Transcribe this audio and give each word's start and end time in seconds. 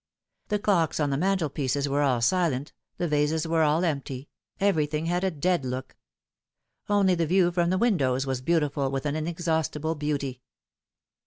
The 0.47 0.57
clocks 0.57 0.99
on 0.99 1.11
the 1.11 1.15
mantelpieces 1.15 1.87
were 1.87 2.01
all 2.01 2.21
silent, 2.21 2.73
the 2.97 3.07
vases 3.07 3.47
were 3.47 3.61
all 3.61 3.85
empty: 3.85 4.29
every 4.59 4.87
thing 4.87 5.05
had 5.05 5.23
a 5.23 5.29
dead 5.29 5.63
look. 5.63 5.95
Only 6.89 7.13
the 7.13 7.27
view 7.27 7.51
from 7.51 7.69
the 7.69 7.77
windows 7.77 8.25
was 8.25 8.41
beautiful 8.41 8.89
with 8.89 9.05
an 9.05 9.15
inexhaustible 9.15 9.93
beauty. 9.93 10.41